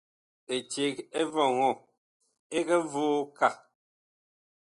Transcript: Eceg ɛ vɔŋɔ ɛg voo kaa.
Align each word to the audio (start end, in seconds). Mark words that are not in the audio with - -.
Eceg 0.55 0.95
ɛ 1.19 1.21
vɔŋɔ 1.33 1.69
ɛg 2.57 2.67
voo 2.91 3.19
kaa. 3.37 3.53